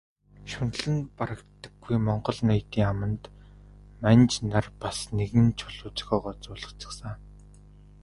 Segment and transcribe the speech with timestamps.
[0.49, 3.23] Шунал нь барагддаггүй монгол ноёдын аманд
[4.03, 7.13] манж нар бас нэгэн чулуу зохиогоод зуулгачихсан.